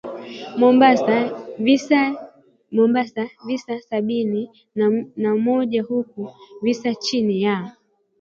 Mombasa 0.59 1.17
visa 3.55 3.73
sabini 3.89 4.41
na 5.15 5.35
moja 5.35 5.83
huku 5.83 6.29
visa 6.61 6.95
chini 6.95 7.41
ya 7.41 7.75